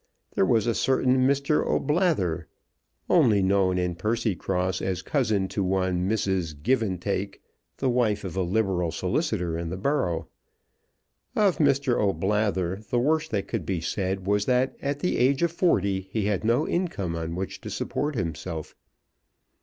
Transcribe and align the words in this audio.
There 0.33 0.47
was 0.47 0.65
a 0.65 0.73
certain 0.73 1.27
Mr. 1.27 1.63
O'Blather, 1.63 2.47
only 3.07 3.43
known 3.43 3.77
in 3.77 3.93
Percycross 3.93 4.81
as 4.81 5.03
cousin 5.03 5.47
to 5.49 5.63
one 5.63 6.09
Mrs. 6.09 6.55
Givantake, 6.59 7.39
the 7.77 7.87
wife 7.87 8.23
of 8.23 8.35
a 8.35 8.41
liberal 8.41 8.91
solicitor 8.91 9.55
in 9.59 9.69
the 9.69 9.77
borough. 9.77 10.27
Of 11.35 11.59
Mr. 11.59 11.99
O'Blather 12.01 12.77
the 12.89 12.97
worst 12.97 13.29
that 13.29 13.47
could 13.47 13.63
be 13.63 13.79
said 13.79 14.25
was 14.25 14.45
that 14.45 14.75
at 14.81 15.01
the 15.01 15.17
age 15.19 15.43
of 15.43 15.51
forty 15.51 16.01
he 16.11 16.25
had 16.25 16.43
no 16.43 16.67
income 16.67 17.15
on 17.15 17.35
which 17.35 17.61
to 17.61 17.69
support 17.69 18.15
himself. 18.15 18.73